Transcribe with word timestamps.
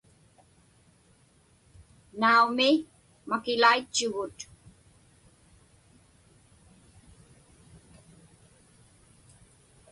Naumi, 2.19 2.69
makilaitchugut. 3.29 4.37